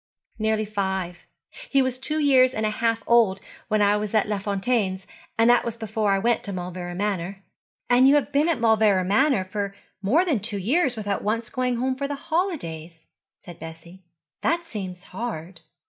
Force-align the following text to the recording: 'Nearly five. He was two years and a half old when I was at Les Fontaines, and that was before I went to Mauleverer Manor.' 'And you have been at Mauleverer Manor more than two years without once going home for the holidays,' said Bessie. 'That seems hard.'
'Nearly 0.39 0.65
five. 0.65 1.27
He 1.69 1.83
was 1.83 1.99
two 1.99 2.17
years 2.19 2.55
and 2.55 2.65
a 2.65 2.71
half 2.71 3.03
old 3.05 3.39
when 3.67 3.83
I 3.83 3.97
was 3.97 4.15
at 4.15 4.27
Les 4.27 4.41
Fontaines, 4.41 5.05
and 5.37 5.47
that 5.51 5.63
was 5.63 5.77
before 5.77 6.09
I 6.09 6.17
went 6.17 6.41
to 6.45 6.51
Mauleverer 6.51 6.95
Manor.' 6.95 7.43
'And 7.87 8.07
you 8.07 8.15
have 8.15 8.31
been 8.31 8.49
at 8.49 8.59
Mauleverer 8.59 9.03
Manor 9.05 9.75
more 10.01 10.25
than 10.25 10.39
two 10.39 10.57
years 10.57 10.95
without 10.95 11.23
once 11.23 11.51
going 11.51 11.75
home 11.75 11.95
for 11.95 12.07
the 12.07 12.15
holidays,' 12.15 13.09
said 13.37 13.59
Bessie. 13.59 14.01
'That 14.41 14.65
seems 14.65 15.03
hard.' 15.03 15.61